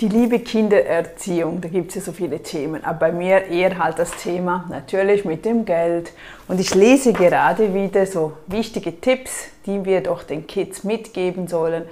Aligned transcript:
Die 0.00 0.08
liebe 0.08 0.40
Kindererziehung, 0.40 1.60
da 1.60 1.68
gibt 1.68 1.90
es 1.90 1.94
ja 1.94 2.00
so 2.00 2.10
viele 2.10 2.42
Themen, 2.42 2.84
aber 2.84 2.98
bei 2.98 3.12
mir 3.12 3.46
eher 3.46 3.78
halt 3.78 3.96
das 4.00 4.10
Thema 4.16 4.64
natürlich 4.68 5.24
mit 5.24 5.44
dem 5.44 5.64
Geld. 5.64 6.10
Und 6.48 6.58
ich 6.58 6.74
lese 6.74 7.12
gerade 7.12 7.74
wieder 7.74 8.04
so 8.04 8.32
wichtige 8.48 9.00
Tipps, 9.00 9.50
die 9.66 9.84
wir 9.84 10.00
doch 10.00 10.24
den 10.24 10.48
Kids 10.48 10.82
mitgeben 10.82 11.46
sollen 11.46 11.84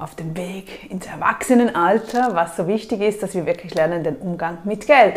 auf 0.00 0.16
dem 0.16 0.36
Weg 0.36 0.90
ins 0.90 1.06
Erwachsenenalter, 1.06 2.34
was 2.34 2.56
so 2.56 2.66
wichtig 2.66 3.00
ist, 3.00 3.22
dass 3.22 3.36
wir 3.36 3.46
wirklich 3.46 3.72
lernen 3.72 4.02
den 4.02 4.16
Umgang 4.16 4.58
mit 4.64 4.88
Geld. 4.88 5.14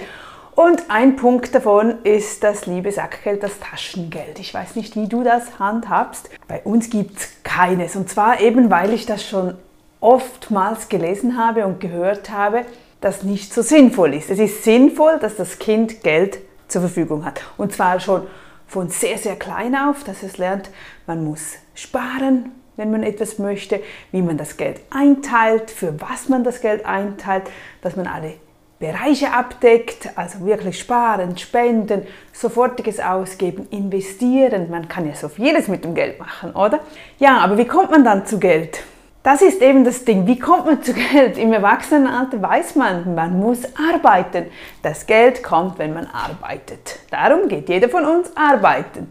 Und 0.54 0.84
ein 0.90 1.16
Punkt 1.16 1.56
davon 1.56 1.96
ist 2.04 2.44
das 2.44 2.68
liebe 2.68 2.92
Sackgeld, 2.92 3.42
das 3.42 3.60
Taschengeld. 3.60 4.38
Ich 4.38 4.54
weiß 4.54 4.76
nicht, 4.76 4.96
wie 4.96 5.08
du 5.08 5.24
das 5.24 5.58
handhabst. 5.58 6.30
Bei 6.48 6.62
uns 6.62 6.92
gibt 6.92 7.18
es 7.18 7.30
keines. 7.44 7.96
Und 7.96 8.12
zwar 8.12 8.42
eben, 8.42 8.70
weil 8.70 8.94
ich 8.94 9.08
das 9.08 9.28
schon 9.28 9.56
oftmals 10.00 10.90
gelesen 10.90 11.38
habe 11.38 11.66
und 11.66 11.80
gehört 11.80 12.30
habe, 12.30 12.66
das 13.02 13.24
nicht 13.24 13.54
so 13.54 13.62
sinnvoll 13.62 14.14
ist. 14.14 14.30
Es 14.30 14.40
ist 14.40 14.64
sinnvoll, 14.64 15.20
dass 15.20 15.36
das 15.36 15.60
Kind 15.60 16.02
Geld 16.04 16.40
zur 16.68 16.82
Verfügung 16.82 17.26
hat. 17.26 17.42
Und 17.58 17.74
zwar 17.74 18.00
schon 18.00 18.24
von 18.68 18.90
sehr, 18.90 19.18
sehr 19.18 19.36
klein 19.36 19.76
auf, 19.76 20.04
dass 20.04 20.24
es 20.24 20.38
lernt, 20.38 20.70
man 21.06 21.24
muss 21.24 21.54
sparen, 21.76 22.52
wenn 22.78 22.92
man 22.92 23.04
etwas 23.04 23.40
möchte, 23.40 23.80
wie 24.12 24.22
man 24.22 24.38
das 24.38 24.58
Geld 24.58 24.82
einteilt, 24.90 25.72
für 25.72 26.00
was 26.02 26.30
man 26.30 26.44
das 26.44 26.62
Geld 26.62 26.86
einteilt, 26.86 27.44
dass 27.82 27.96
man 27.96 28.08
alle 28.08 28.34
Bereiche 28.80 29.32
abdeckt, 29.32 30.10
also 30.18 30.46
wirklich 30.46 30.80
sparen, 30.80 31.38
spenden, 31.38 32.06
sofortiges 32.34 33.00
Ausgeben, 33.00 33.68
investieren. 33.70 34.70
Man 34.70 34.90
kann 34.90 35.08
ja 35.08 35.16
so 35.16 35.30
vieles 35.30 35.70
mit 35.70 35.86
dem 35.86 35.96
Geld 35.96 36.20
machen, 36.20 36.52
oder? 36.52 36.80
Ja, 37.18 37.38
aber 37.38 37.58
wie 37.58 37.66
kommt 37.66 37.92
man 37.92 38.04
dann 38.04 38.26
zu 38.26 38.38
Geld? 38.38 38.84
Das 39.26 39.42
ist 39.42 39.60
eben 39.64 39.84
das 39.84 40.06
Ding. 40.06 40.28
Wie 40.28 40.38
kommt 40.38 40.68
man 40.68 40.84
zu 40.84 40.94
Geld? 40.94 41.40
Im 41.40 41.52
Erwachsenenalter 41.52 42.40
weiß 42.44 42.76
man, 42.76 43.16
man 43.16 43.40
muss 43.40 43.64
arbeiten. 43.76 44.46
Das 44.84 45.08
Geld 45.08 45.42
kommt, 45.42 45.80
wenn 45.80 45.96
man 45.96 46.06
arbeitet. 46.06 47.00
Darum 47.10 47.48
geht 47.48 47.68
jeder 47.68 47.90
von 47.90 48.06
uns 48.06 48.30
arbeiten. 48.36 49.10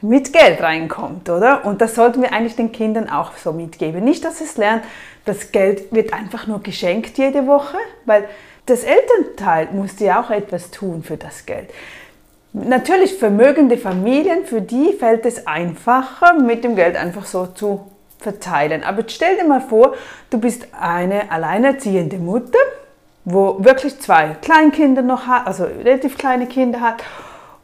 Mit 0.00 0.32
Geld 0.32 0.62
reinkommt, 0.62 1.28
oder? 1.28 1.66
Und 1.66 1.82
das 1.82 1.94
sollten 1.94 2.22
wir 2.22 2.32
eigentlich 2.32 2.56
den 2.56 2.72
Kindern 2.72 3.10
auch 3.10 3.36
so 3.36 3.52
mitgeben. 3.52 4.02
Nicht, 4.02 4.24
dass 4.24 4.40
es 4.40 4.56
lernt, 4.56 4.82
das 5.26 5.52
Geld 5.52 5.92
wird 5.92 6.14
einfach 6.14 6.46
nur 6.46 6.62
geschenkt 6.62 7.18
jede 7.18 7.46
Woche, 7.46 7.76
weil 8.06 8.24
das 8.64 8.82
Elternteil 8.82 9.68
muss 9.72 10.00
ja 10.00 10.22
auch 10.22 10.30
etwas 10.30 10.70
tun 10.70 11.02
für 11.02 11.18
das 11.18 11.44
Geld. 11.44 11.68
Natürlich 12.54 13.18
vermögende 13.18 13.76
Familien, 13.76 14.46
für 14.46 14.62
die 14.62 14.94
fällt 14.94 15.26
es 15.26 15.46
einfacher, 15.46 16.32
mit 16.32 16.64
dem 16.64 16.76
Geld 16.76 16.96
einfach 16.96 17.26
so 17.26 17.44
zu 17.44 17.89
verteilen. 18.20 18.84
Aber 18.84 19.02
stell 19.06 19.36
dir 19.36 19.44
mal 19.44 19.60
vor, 19.60 19.94
du 20.30 20.38
bist 20.38 20.68
eine 20.78 21.30
alleinerziehende 21.30 22.18
Mutter, 22.18 22.58
wo 23.24 23.56
wirklich 23.60 23.98
zwei 24.00 24.36
Kleinkinder 24.40 25.02
noch 25.02 25.26
hat, 25.26 25.46
also 25.46 25.64
relativ 25.64 26.16
kleine 26.16 26.46
Kinder 26.46 26.80
hat 26.80 27.02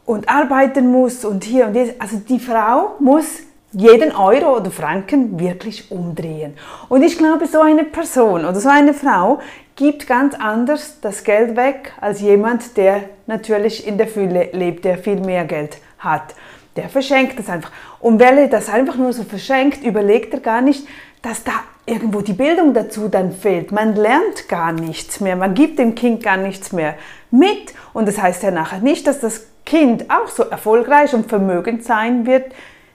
und 0.05 0.29
arbeiten 0.29 0.91
muss 0.91 1.25
und 1.25 1.43
hier 1.43 1.67
und 1.67 1.75
jetzt. 1.75 2.01
Also 2.01 2.17
die 2.17 2.39
Frau 2.39 2.95
muss 2.99 3.25
jeden 3.71 4.15
Euro 4.15 4.57
oder 4.57 4.71
Franken 4.71 5.39
wirklich 5.39 5.91
umdrehen. 5.91 6.55
Und 6.89 7.03
ich 7.03 7.17
glaube, 7.17 7.47
so 7.47 7.61
eine 7.61 7.83
Person 7.83 8.45
oder 8.45 8.59
so 8.59 8.69
eine 8.69 8.93
Frau 8.93 9.39
gibt 9.75 10.07
ganz 10.07 10.33
anders 10.35 10.99
das 11.01 11.23
Geld 11.23 11.55
weg 11.55 11.93
als 12.01 12.21
jemand, 12.21 12.77
der 12.77 13.03
natürlich 13.27 13.85
in 13.85 13.97
der 13.97 14.07
Fülle 14.07 14.49
lebt, 14.53 14.85
der 14.85 14.97
viel 14.97 15.19
mehr 15.19 15.45
Geld 15.45 15.77
hat 15.99 16.33
der 16.77 16.89
verschenkt 16.89 17.37
das 17.37 17.49
einfach. 17.49 17.71
Und 17.99 18.19
weil 18.19 18.37
er 18.37 18.47
das 18.47 18.69
einfach 18.69 18.95
nur 18.95 19.11
so 19.11 19.23
verschenkt, 19.23 19.83
überlegt 19.83 20.33
er 20.33 20.39
gar 20.39 20.61
nicht, 20.61 20.87
dass 21.21 21.43
da 21.43 21.51
irgendwo 21.85 22.21
die 22.21 22.33
Bildung 22.33 22.73
dazu 22.73 23.07
dann 23.07 23.31
fehlt. 23.31 23.71
Man 23.71 23.95
lernt 23.95 24.47
gar 24.47 24.71
nichts 24.71 25.19
mehr, 25.19 25.35
man 25.35 25.53
gibt 25.53 25.79
dem 25.79 25.95
Kind 25.95 26.23
gar 26.23 26.37
nichts 26.37 26.71
mehr 26.71 26.95
mit. 27.31 27.73
Und 27.93 28.07
das 28.07 28.21
heißt 28.21 28.43
ja 28.43 28.51
nachher 28.51 28.79
nicht, 28.79 29.07
dass 29.07 29.19
das 29.19 29.47
Kind 29.65 30.09
auch 30.09 30.27
so 30.27 30.43
erfolgreich 30.43 31.13
und 31.13 31.27
vermögend 31.27 31.83
sein 31.83 32.25
wird 32.25 32.53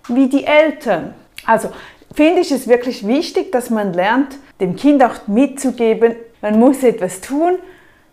wie 0.08 0.28
die 0.28 0.44
Eltern. 0.44 1.14
Also 1.44 1.70
finde 2.14 2.40
ich 2.40 2.50
es 2.52 2.68
wirklich 2.68 3.06
wichtig, 3.06 3.52
dass 3.52 3.70
man 3.70 3.92
lernt, 3.92 4.38
dem 4.60 4.76
Kind 4.76 5.02
auch 5.02 5.26
mitzugeben, 5.26 6.14
man 6.40 6.58
muss 6.58 6.82
etwas 6.82 7.20
tun, 7.20 7.54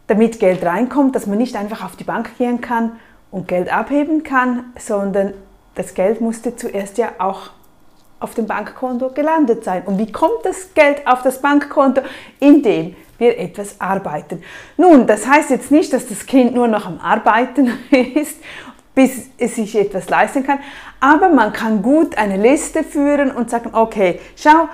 damit 0.07 0.39
Geld 0.39 0.63
reinkommt, 0.63 1.15
dass 1.15 1.27
man 1.27 1.37
nicht 1.37 1.55
einfach 1.55 1.83
auf 1.83 1.95
die 1.95 2.03
Bank 2.03 2.37
gehen 2.37 2.61
kann 2.61 2.93
und 3.31 3.47
Geld 3.47 3.71
abheben 3.71 4.23
kann, 4.23 4.65
sondern 4.77 5.33
das 5.79 5.93
Geld 5.93 6.19
musste 6.19 6.57
zuerst 6.57 6.97
ja 6.97 7.13
auch 7.19 7.51
auf 8.19 8.35
dem 8.35 8.47
Bankkonto 8.47 9.11
gelandet 9.11 9.63
sein. 9.63 9.83
Und 9.85 9.97
wie 9.97 10.11
kommt 10.11 10.43
das 10.43 10.73
Geld 10.73 11.07
auf 11.07 11.21
das 11.21 11.41
Bankkonto? 11.41 12.01
Indem 12.41 12.97
wir 13.17 13.39
etwas 13.39 13.79
arbeiten. 13.79 14.43
Nun, 14.75 15.07
das 15.07 15.25
heißt 15.25 15.49
jetzt 15.49 15.71
nicht, 15.71 15.93
dass 15.93 16.05
das 16.05 16.25
Kind 16.25 16.53
nur 16.53 16.67
noch 16.67 16.85
am 16.85 16.99
Arbeiten 16.99 17.71
ist, 17.91 18.41
bis 18.93 19.29
es 19.37 19.55
sich 19.55 19.73
etwas 19.77 20.09
leisten 20.09 20.45
kann, 20.45 20.59
aber 20.99 21.29
man 21.29 21.53
kann 21.53 21.81
gut 21.81 22.17
eine 22.17 22.35
Liste 22.35 22.83
führen 22.83 23.31
und 23.31 23.49
sagen, 23.49 23.69
okay, 23.71 24.19
schau, 24.35 24.67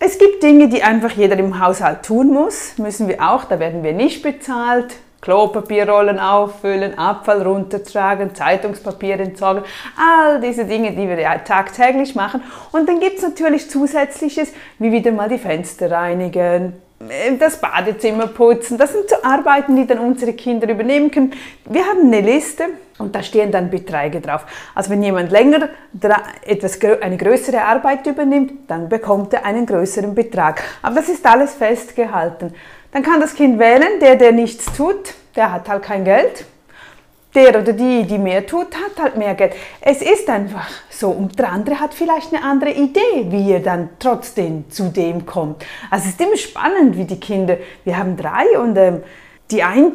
es 0.00 0.18
gibt 0.18 0.42
Dinge, 0.42 0.68
die 0.68 0.82
einfach 0.82 1.12
jeder 1.12 1.38
im 1.38 1.64
Haushalt 1.64 2.02
tun 2.02 2.32
muss, 2.32 2.76
müssen 2.78 3.06
wir 3.06 3.22
auch, 3.22 3.44
da 3.44 3.60
werden 3.60 3.84
wir 3.84 3.92
nicht 3.92 4.24
bezahlt, 4.24 4.96
Klopapierrollen 5.24 6.18
auffüllen, 6.18 6.98
Abfall 6.98 7.40
runtertragen, 7.40 8.34
Zeitungspapier 8.34 9.18
entsorgen, 9.20 9.64
all 9.96 10.38
diese 10.38 10.66
Dinge, 10.66 10.92
die 10.92 11.08
wir 11.08 11.18
ja 11.18 11.38
tagtäglich 11.38 12.14
machen. 12.14 12.42
Und 12.72 12.86
dann 12.86 13.00
gibt 13.00 13.16
es 13.16 13.22
natürlich 13.22 13.70
Zusätzliches, 13.70 14.52
wie 14.78 14.92
wieder 14.92 15.12
mal 15.12 15.30
die 15.30 15.38
Fenster 15.38 15.90
reinigen, 15.90 16.74
äh, 17.08 17.38
das 17.38 17.58
Badezimmer 17.58 18.26
putzen. 18.26 18.76
Das 18.76 18.92
sind 18.92 19.08
so 19.08 19.16
Arbeiten, 19.22 19.76
die 19.76 19.86
dann 19.86 19.98
unsere 20.00 20.34
Kinder 20.34 20.68
übernehmen 20.68 21.10
können. 21.10 21.32
Wir 21.70 21.86
haben 21.86 22.00
eine 22.02 22.20
Liste 22.20 22.64
und 22.98 23.14
da 23.14 23.22
stehen 23.22 23.50
dann 23.50 23.70
Beträge 23.70 24.20
drauf. 24.20 24.44
Also 24.74 24.90
wenn 24.90 25.02
jemand 25.02 25.30
länger 25.30 25.70
etwas, 26.46 26.78
eine 27.00 27.16
größere 27.16 27.62
Arbeit 27.62 28.06
übernimmt, 28.06 28.68
dann 28.68 28.90
bekommt 28.90 29.32
er 29.32 29.46
einen 29.46 29.64
größeren 29.64 30.14
Betrag. 30.14 30.62
Aber 30.82 30.96
das 30.96 31.08
ist 31.08 31.24
alles 31.24 31.54
festgehalten. 31.54 32.52
Dann 32.94 33.02
kann 33.02 33.20
das 33.20 33.34
Kind 33.34 33.58
wählen, 33.58 33.98
der, 34.00 34.14
der 34.14 34.30
nichts 34.30 34.66
tut, 34.66 35.14
der 35.34 35.50
hat 35.50 35.68
halt 35.68 35.82
kein 35.82 36.04
Geld. 36.04 36.44
Der 37.34 37.48
oder 37.48 37.72
die, 37.72 38.04
die 38.04 38.18
mehr 38.18 38.46
tut, 38.46 38.68
hat 38.76 39.02
halt 39.02 39.16
mehr 39.16 39.34
Geld. 39.34 39.54
Es 39.80 40.00
ist 40.00 40.30
einfach 40.30 40.70
so. 40.90 41.10
Und 41.10 41.36
der 41.36 41.50
andere 41.50 41.80
hat 41.80 41.92
vielleicht 41.92 42.32
eine 42.32 42.44
andere 42.44 42.70
Idee, 42.70 43.26
wie 43.30 43.50
er 43.50 43.58
dann 43.58 43.88
trotzdem 43.98 44.70
zu 44.70 44.90
dem 44.90 45.26
kommt. 45.26 45.66
Also 45.90 46.04
es 46.04 46.12
ist 46.12 46.20
immer 46.20 46.36
spannend, 46.36 46.96
wie 46.96 47.04
die 47.04 47.18
Kinder, 47.18 47.56
wir 47.82 47.98
haben 47.98 48.16
drei 48.16 48.56
und 48.60 48.76
ähm, 48.76 49.02
die 49.50 49.64
eine 49.64 49.90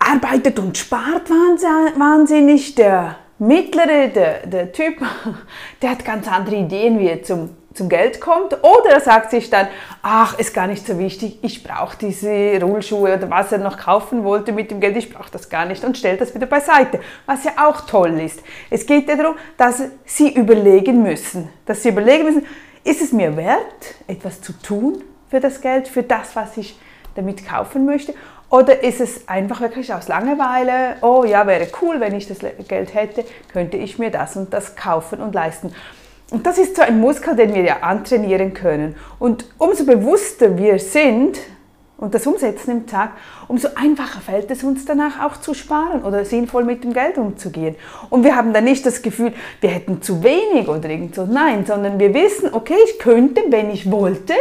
arbeitet 0.00 0.58
und 0.58 0.76
spart 0.76 1.30
wahnsinnig, 1.30 2.74
der 2.74 3.14
mittlere, 3.38 4.08
der, 4.08 4.44
der 4.44 4.72
Typ, 4.72 4.96
der 5.82 5.90
hat 5.90 6.04
ganz 6.04 6.26
andere 6.26 6.56
Ideen, 6.56 6.98
wie 6.98 7.06
er 7.06 7.22
zum 7.22 7.50
zum 7.78 7.88
Geld 7.88 8.20
kommt. 8.20 8.52
Oder 8.62 8.90
er 8.90 9.00
sagt 9.00 9.30
sich 9.30 9.48
dann, 9.48 9.68
ach, 10.02 10.38
ist 10.38 10.52
gar 10.52 10.66
nicht 10.66 10.86
so 10.86 10.98
wichtig, 10.98 11.38
ich 11.42 11.64
brauche 11.64 11.96
diese 11.96 12.60
Rollschuhe 12.60 13.14
oder 13.14 13.30
was 13.30 13.52
er 13.52 13.58
noch 13.58 13.78
kaufen 13.78 14.24
wollte 14.24 14.52
mit 14.52 14.70
dem 14.70 14.80
Geld, 14.80 14.96
ich 14.96 15.10
brauche 15.10 15.30
das 15.30 15.48
gar 15.48 15.64
nicht 15.64 15.84
und 15.84 15.96
stellt 15.96 16.20
das 16.20 16.34
wieder 16.34 16.46
beiseite, 16.46 17.00
was 17.24 17.44
ja 17.44 17.52
auch 17.56 17.82
toll 17.82 18.20
ist. 18.20 18.42
Es 18.68 18.84
geht 18.84 19.08
ja 19.08 19.16
darum, 19.16 19.36
dass 19.56 19.82
sie 20.04 20.34
überlegen 20.34 21.02
müssen, 21.02 21.48
dass 21.64 21.82
sie 21.82 21.88
überlegen 21.88 22.24
müssen, 22.24 22.46
ist 22.84 23.00
es 23.00 23.12
mir 23.12 23.36
wert, 23.36 23.94
etwas 24.06 24.40
zu 24.40 24.52
tun 24.52 25.02
für 25.30 25.40
das 25.40 25.60
Geld, 25.60 25.88
für 25.88 26.02
das, 26.02 26.34
was 26.34 26.56
ich 26.56 26.78
damit 27.14 27.46
kaufen 27.46 27.86
möchte? 27.86 28.14
Oder 28.50 28.82
ist 28.82 29.00
es 29.00 29.28
einfach 29.28 29.60
wirklich 29.60 29.92
aus 29.92 30.08
Langeweile, 30.08 30.96
oh 31.02 31.24
ja, 31.24 31.46
wäre 31.46 31.68
cool, 31.82 32.00
wenn 32.00 32.14
ich 32.14 32.26
das 32.26 32.38
Geld 32.66 32.94
hätte, 32.94 33.24
könnte 33.52 33.76
ich 33.76 33.98
mir 33.98 34.10
das 34.10 34.36
und 34.36 34.54
das 34.54 34.74
kaufen 34.74 35.20
und 35.20 35.34
leisten. 35.34 35.74
Und 36.30 36.46
das 36.46 36.58
ist 36.58 36.76
so 36.76 36.82
ein 36.82 37.00
Muskel, 37.00 37.36
den 37.36 37.54
wir 37.54 37.62
ja 37.62 37.78
antrainieren 37.80 38.52
können. 38.52 38.96
Und 39.18 39.46
umso 39.56 39.84
bewusster 39.84 40.58
wir 40.58 40.78
sind 40.78 41.38
und 41.96 42.14
das 42.14 42.26
umsetzen 42.26 42.70
im 42.70 42.86
Tag, 42.86 43.12
umso 43.48 43.68
einfacher 43.74 44.20
fällt 44.20 44.50
es 44.50 44.62
uns 44.62 44.84
danach 44.84 45.20
auch 45.24 45.40
zu 45.40 45.52
sparen 45.52 46.04
oder 46.04 46.24
sinnvoll 46.24 46.64
mit 46.64 46.84
dem 46.84 46.92
Geld 46.92 47.18
umzugehen. 47.18 47.74
Und 48.08 48.24
wir 48.24 48.36
haben 48.36 48.52
dann 48.52 48.64
nicht 48.64 48.86
das 48.86 49.02
Gefühl, 49.02 49.32
wir 49.60 49.70
hätten 49.70 50.00
zu 50.00 50.22
wenig 50.22 50.68
oder 50.68 50.88
irgend 50.88 51.16
so. 51.16 51.24
Nein, 51.24 51.66
sondern 51.66 51.98
wir 51.98 52.14
wissen, 52.14 52.52
okay, 52.52 52.76
ich 52.84 52.98
könnte, 53.00 53.42
wenn 53.48 53.70
ich 53.70 53.90
wollte, 53.90 54.34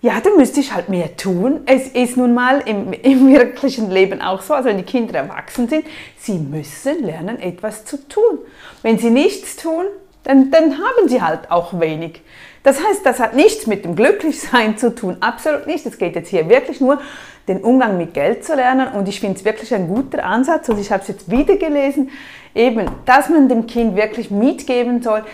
ja, 0.00 0.20
dann 0.20 0.36
müsste 0.36 0.60
ich 0.60 0.74
halt 0.74 0.88
mehr 0.88 1.16
tun. 1.16 1.62
Es 1.66 1.88
ist 1.88 2.16
nun 2.16 2.34
mal 2.34 2.60
im, 2.66 2.92
im 2.92 3.32
wirklichen 3.32 3.90
Leben 3.90 4.20
auch 4.20 4.42
so, 4.42 4.54
also 4.54 4.68
wenn 4.68 4.76
die 4.76 4.82
Kinder 4.84 5.14
erwachsen 5.14 5.68
sind, 5.68 5.84
sie 6.18 6.38
müssen 6.38 7.04
lernen, 7.04 7.40
etwas 7.40 7.84
zu 7.84 7.96
tun. 8.08 8.38
Wenn 8.82 8.98
sie 8.98 9.10
nichts 9.10 9.56
tun, 9.56 9.86
dann, 10.24 10.50
dann 10.50 10.72
haben 10.72 11.08
sie 11.08 11.22
halt 11.22 11.50
auch 11.50 11.78
wenig. 11.80 12.22
Das 12.62 12.78
heißt, 12.78 13.04
das 13.04 13.18
hat 13.18 13.34
nichts 13.34 13.66
mit 13.66 13.84
dem 13.84 13.96
Glücklichsein 13.96 14.78
zu 14.78 14.94
tun, 14.94 15.16
absolut 15.20 15.66
nicht. 15.66 15.84
Es 15.84 15.98
geht 15.98 16.14
jetzt 16.14 16.28
hier 16.28 16.48
wirklich 16.48 16.80
nur, 16.80 17.00
den 17.48 17.60
Umgang 17.60 17.98
mit 17.98 18.14
Geld 18.14 18.44
zu 18.44 18.54
lernen 18.54 18.88
und 18.92 19.08
ich 19.08 19.18
finde 19.18 19.36
es 19.36 19.44
wirklich 19.44 19.74
ein 19.74 19.88
guter 19.88 20.24
Ansatz 20.24 20.68
und 20.68 20.78
ich 20.78 20.92
habe 20.92 21.02
es 21.02 21.08
jetzt 21.08 21.30
wieder 21.30 21.56
gelesen, 21.56 22.10
eben, 22.54 22.86
dass 23.04 23.28
man 23.28 23.48
dem 23.48 23.66
Kind 23.66 23.96
wirklich 23.96 24.30
mitgeben 24.30 25.02
soll, 25.02 25.24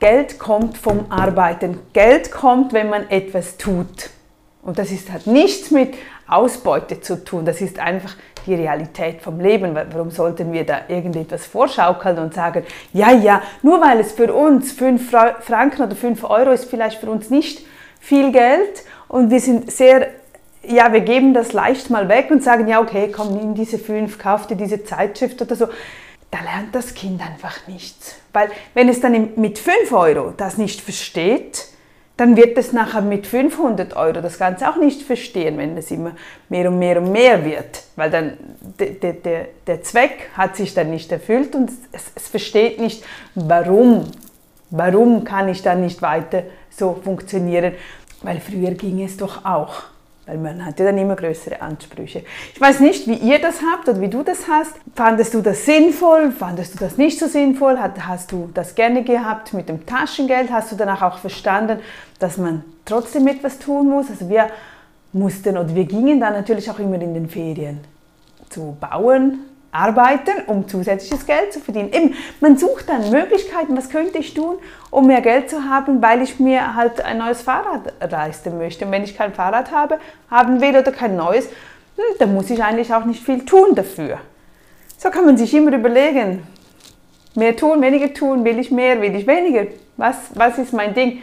Geld 0.00 0.38
kommt 0.38 0.78
vom 0.78 1.10
Arbeiten. 1.10 1.80
Geld 1.92 2.30
kommt, 2.30 2.72
wenn 2.72 2.88
man 2.88 3.10
etwas 3.10 3.56
tut. 3.56 4.10
Und 4.62 4.78
das 4.78 4.90
ist, 4.90 5.10
hat 5.10 5.26
nichts 5.26 5.70
mit 5.70 5.94
Ausbeute 6.26 7.00
zu 7.00 7.24
tun. 7.24 7.44
Das 7.44 7.60
ist 7.60 7.78
einfach 7.78 8.16
die 8.46 8.54
Realität 8.54 9.22
vom 9.22 9.40
Leben. 9.40 9.74
Warum 9.74 10.10
sollten 10.10 10.52
wir 10.52 10.64
da 10.64 10.80
irgendetwas 10.88 11.46
vorschaukeln 11.46 12.18
und 12.18 12.34
sagen, 12.34 12.64
ja, 12.92 13.12
ja, 13.12 13.42
nur 13.62 13.80
weil 13.80 14.00
es 14.00 14.12
für 14.12 14.32
uns 14.32 14.72
5 14.72 15.10
Franken 15.40 15.82
oder 15.82 15.94
5 15.94 16.24
Euro 16.24 16.50
ist 16.50 16.64
vielleicht 16.64 17.00
für 17.00 17.10
uns 17.10 17.30
nicht 17.30 17.64
viel 18.00 18.32
Geld 18.32 18.84
und 19.08 19.30
wir 19.30 19.40
sind 19.40 19.70
sehr 19.70 20.08
ja, 20.68 20.92
wir 20.92 21.00
geben 21.00 21.34
das 21.34 21.52
leicht 21.52 21.88
mal 21.88 22.08
weg 22.08 22.30
und 22.30 22.42
sagen, 22.42 22.68
ja, 22.68 22.80
okay, 22.80 23.10
komm, 23.14 23.34
nimm 23.34 23.54
diese 23.54 23.78
fünf, 23.78 24.18
kauf 24.18 24.46
dir 24.46 24.56
diese 24.56 24.84
Zeitschrift 24.84 25.40
oder 25.40 25.56
so. 25.56 25.68
Da 26.30 26.40
lernt 26.42 26.74
das 26.74 26.94
Kind 26.94 27.22
einfach 27.22 27.66
nichts. 27.66 28.16
Weil 28.32 28.50
wenn 28.74 28.88
es 28.88 29.00
dann 29.00 29.30
mit 29.36 29.58
5 29.58 29.92
Euro 29.92 30.34
das 30.36 30.58
nicht 30.58 30.80
versteht, 30.80 31.68
dann 32.18 32.36
wird 32.36 32.58
es 32.58 32.72
nachher 32.72 33.00
mit 33.00 33.28
500 33.28 33.94
Euro 33.94 34.20
das 34.20 34.38
Ganze 34.38 34.68
auch 34.68 34.76
nicht 34.76 35.02
verstehen, 35.02 35.56
wenn 35.56 35.76
es 35.76 35.90
immer 35.92 36.16
mehr 36.48 36.68
und 36.68 36.78
mehr 36.80 37.00
und 37.00 37.12
mehr 37.12 37.44
wird. 37.44 37.84
Weil 37.94 38.10
dann 38.10 38.32
der, 38.78 39.12
der, 39.12 39.46
der 39.66 39.82
Zweck 39.84 40.28
hat 40.36 40.56
sich 40.56 40.74
dann 40.74 40.90
nicht 40.90 41.12
erfüllt 41.12 41.54
und 41.54 41.70
es, 41.92 42.10
es 42.16 42.28
versteht 42.28 42.80
nicht, 42.80 43.04
warum. 43.34 44.04
Warum 44.70 45.24
kann 45.24 45.48
ich 45.48 45.62
dann 45.62 45.80
nicht 45.80 46.02
weiter 46.02 46.42
so 46.68 47.00
funktionieren? 47.02 47.72
Weil 48.20 48.38
früher 48.40 48.72
ging 48.72 49.02
es 49.02 49.16
doch 49.16 49.46
auch 49.46 49.84
weil 50.28 50.36
man 50.36 50.64
hat 50.64 50.78
ja 50.78 50.84
dann 50.84 50.98
immer 50.98 51.16
größere 51.16 51.60
Ansprüche. 51.62 52.22
Ich 52.54 52.60
weiß 52.60 52.80
nicht, 52.80 53.06
wie 53.08 53.14
ihr 53.14 53.40
das 53.40 53.60
habt 53.62 53.88
oder 53.88 54.00
wie 54.00 54.08
du 54.08 54.22
das 54.22 54.46
hast. 54.46 54.74
Fandest 54.94 55.32
du 55.32 55.40
das 55.40 55.64
sinnvoll? 55.64 56.32
Fandest 56.32 56.74
du 56.74 56.78
das 56.78 56.98
nicht 56.98 57.18
so 57.18 57.26
sinnvoll? 57.26 57.78
Hast 57.78 58.30
du 58.30 58.50
das 58.52 58.74
gerne 58.74 59.02
gehabt 59.02 59.54
mit 59.54 59.70
dem 59.70 59.86
Taschengeld? 59.86 60.52
Hast 60.52 60.70
du 60.70 60.76
danach 60.76 61.00
auch 61.02 61.18
verstanden, 61.18 61.78
dass 62.18 62.36
man 62.36 62.62
trotzdem 62.84 63.26
etwas 63.26 63.58
tun 63.58 63.88
muss? 63.88 64.10
Also 64.10 64.28
wir 64.28 64.48
mussten 65.14 65.56
oder 65.56 65.74
wir 65.74 65.86
gingen 65.86 66.20
dann 66.20 66.34
natürlich 66.34 66.70
auch 66.70 66.78
immer 66.78 67.00
in 67.00 67.14
den 67.14 67.30
Ferien 67.30 67.80
zu 68.50 68.76
bauen, 68.78 69.40
arbeiten, 69.70 70.44
um 70.46 70.66
zusätzliches 70.66 71.26
Geld 71.26 71.52
zu 71.52 71.60
verdienen. 71.60 71.92
Eben, 71.92 72.14
man 72.40 72.56
sucht 72.56 72.88
dann 72.88 73.10
Möglichkeiten, 73.10 73.76
was 73.76 73.90
könnte 73.90 74.18
ich 74.18 74.34
tun, 74.34 74.56
um 74.90 75.06
mehr 75.06 75.20
Geld 75.20 75.50
zu 75.50 75.64
haben, 75.64 76.00
weil 76.02 76.22
ich 76.22 76.40
mir 76.40 76.74
halt 76.74 77.00
ein 77.00 77.18
neues 77.18 77.42
Fahrrad 77.42 77.92
leisten 78.10 78.58
möchte. 78.58 78.86
Und 78.86 78.92
wenn 78.92 79.04
ich 79.04 79.16
kein 79.16 79.34
Fahrrad 79.34 79.70
habe, 79.70 79.98
haben 80.30 80.60
will 80.60 80.76
oder 80.76 80.92
kein 80.92 81.16
neues, 81.16 81.46
hm, 81.96 82.04
dann 82.18 82.34
muss 82.34 82.50
ich 82.50 82.62
eigentlich 82.62 82.92
auch 82.94 83.04
nicht 83.04 83.22
viel 83.22 83.44
tun 83.44 83.74
dafür. 83.74 84.18
So 84.96 85.10
kann 85.10 85.26
man 85.26 85.36
sich 85.36 85.52
immer 85.54 85.72
überlegen, 85.72 86.46
mehr 87.34 87.54
tun, 87.54 87.80
weniger 87.82 88.12
tun, 88.12 88.44
will 88.44 88.58
ich 88.58 88.70
mehr, 88.70 89.00
will 89.00 89.14
ich 89.14 89.26
weniger, 89.26 89.66
was, 89.96 90.16
was 90.34 90.58
ist 90.58 90.72
mein 90.72 90.94
Ding? 90.94 91.22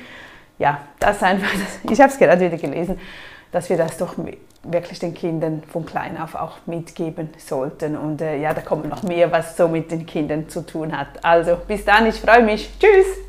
Ja, 0.59 0.79
das 0.99 1.21
einfach, 1.23 1.49
ich 1.89 1.99
habe 1.99 2.11
es 2.11 2.17
gerade 2.17 2.45
wieder 2.45 2.57
gelesen, 2.57 2.99
dass 3.51 3.69
wir 3.69 3.77
das 3.77 3.97
doch 3.97 4.15
wirklich 4.63 4.99
den 4.99 5.13
Kindern 5.13 5.63
von 5.67 5.85
klein 5.85 6.17
auf 6.17 6.35
auch 6.35 6.57
mitgeben 6.65 7.29
sollten. 7.37 7.97
Und 7.97 8.21
äh, 8.21 8.37
ja, 8.37 8.53
da 8.53 8.61
kommt 8.61 8.89
noch 8.89 9.03
mehr, 9.03 9.31
was 9.31 9.55
so 9.57 9.67
mit 9.67 9.91
den 9.91 10.05
Kindern 10.05 10.49
zu 10.49 10.65
tun 10.65 10.97
hat. 10.97 11.23
Also 11.23 11.57
bis 11.67 11.85
dann, 11.85 12.07
ich 12.07 12.15
freue 12.15 12.43
mich. 12.43 12.69
Tschüss! 12.79 13.24